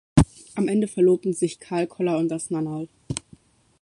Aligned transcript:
Am 0.55 0.67
Ende 0.67 0.87
verloben 0.87 1.31
sich 1.31 1.59
Karl 1.59 1.85
Koller 1.85 2.17
und 2.17 2.29
das 2.31 2.49
Nannerl. 2.49 2.89